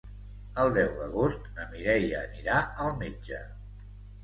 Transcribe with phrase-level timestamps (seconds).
[0.63, 3.45] El deu d'agost na Mireia anirà al metge.